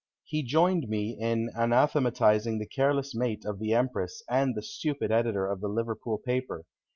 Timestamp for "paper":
6.17-6.65